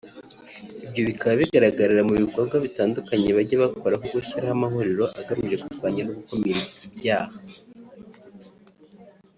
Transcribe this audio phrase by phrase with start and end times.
[0.85, 6.61] ibyo bikaba bigaragarira mu bikorwa bitandukanye bajya bakora nko gushyiraho amahuriro agamije kurwanya no gukumira
[6.87, 7.35] ibyaha